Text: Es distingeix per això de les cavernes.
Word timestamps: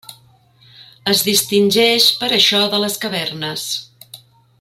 Es 1.11 1.19
distingeix 1.27 2.07
per 2.23 2.31
això 2.39 2.63
de 2.73 2.79
les 2.85 2.97
cavernes. 3.05 3.67